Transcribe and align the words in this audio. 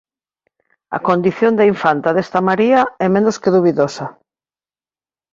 A 0.97 0.99
condición 1.07 1.53
de 1.55 1.65
infanta 1.73 2.09
desta 2.17 2.39
María 2.49 2.79
é 3.05 3.07
menos 3.15 3.35
que 3.41 3.53
dubidosa. 3.55 4.07